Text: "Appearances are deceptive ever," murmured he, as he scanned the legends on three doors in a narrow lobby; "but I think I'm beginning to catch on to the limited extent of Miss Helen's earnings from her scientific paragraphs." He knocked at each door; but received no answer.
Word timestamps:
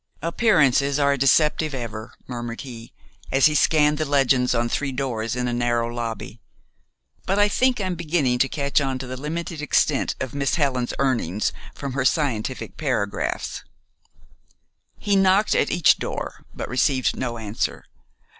"Appearances 0.23 0.97
are 0.97 1.15
deceptive 1.15 1.75
ever," 1.75 2.11
murmured 2.25 2.61
he, 2.61 2.91
as 3.31 3.45
he 3.45 3.53
scanned 3.53 3.99
the 3.99 4.03
legends 4.05 4.55
on 4.55 4.67
three 4.67 4.91
doors 4.91 5.35
in 5.35 5.47
a 5.47 5.53
narrow 5.53 5.87
lobby; 5.93 6.39
"but 7.27 7.37
I 7.37 7.47
think 7.47 7.79
I'm 7.79 7.93
beginning 7.93 8.39
to 8.39 8.49
catch 8.49 8.81
on 8.81 8.97
to 8.97 9.05
the 9.05 9.15
limited 9.15 9.61
extent 9.61 10.15
of 10.19 10.33
Miss 10.33 10.55
Helen's 10.55 10.95
earnings 10.97 11.51
from 11.75 11.93
her 11.93 12.03
scientific 12.03 12.77
paragraphs." 12.77 13.63
He 14.97 15.15
knocked 15.15 15.53
at 15.53 15.69
each 15.69 15.99
door; 15.99 16.45
but 16.51 16.67
received 16.67 17.15
no 17.15 17.37
answer. 17.37 17.85